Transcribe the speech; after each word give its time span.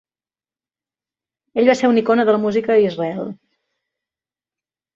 Ell 1.63 1.69
va 1.73 1.75
ser 1.83 1.91
una 1.93 2.03
icona 2.03 2.27
de 2.31 2.37
la 2.37 2.41
música 2.47 2.75
a 2.79 2.81
Israel. 2.87 3.31